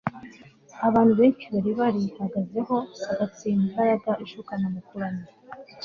abantu 0.87 1.13
benshi 1.19 1.45
bari 1.53 1.71
barihagazeho 1.79 2.75
bagatsinda 3.05 3.63
imbaraga 3.69 4.11
ishukana 4.25 4.65
mu 4.73 4.81
kuramya 4.87 5.27